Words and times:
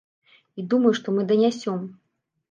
І 0.61 0.63
думаю, 0.71 0.93
што 0.99 1.13
мы 1.17 1.25
данясём. 1.31 1.83